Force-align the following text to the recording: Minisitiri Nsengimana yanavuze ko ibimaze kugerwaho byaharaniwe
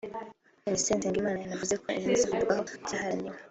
Minisitiri 0.65 0.97
Nsengimana 1.01 1.37
yanavuze 1.43 1.73
ko 1.81 1.87
ibimaze 1.97 2.23
kugerwaho 2.27 2.61
byaharaniwe 2.85 3.35